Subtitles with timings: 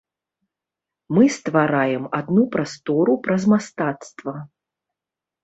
[1.17, 4.35] Мы ствараем адну прастору праз мастацтва.